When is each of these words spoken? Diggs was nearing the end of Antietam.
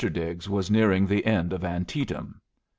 Diggs 0.11 0.49
was 0.49 0.71
nearing 0.71 1.05
the 1.05 1.27
end 1.27 1.53
of 1.53 1.63
Antietam. 1.63 2.41